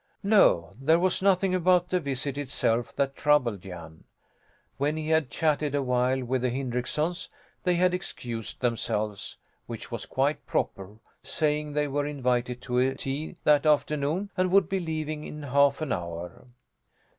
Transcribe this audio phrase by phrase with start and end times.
[0.23, 4.03] No, there was nothing about the visit itself that troubled Jan.
[4.77, 7.29] When he had chatted a while with the Hindricksons
[7.63, 9.37] they had excused themselves
[9.67, 14.67] which was quite proper saying they were invited to a tea that afternoon and would
[14.67, 16.47] be leaving in half an hour.